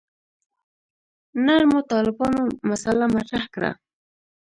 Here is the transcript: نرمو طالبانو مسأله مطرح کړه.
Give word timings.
نرمو 1.45 1.79
طالبانو 1.91 2.43
مسأله 2.69 3.05
مطرح 3.15 3.45
کړه. 3.53 3.71